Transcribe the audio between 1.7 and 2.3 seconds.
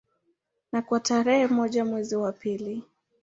mwezi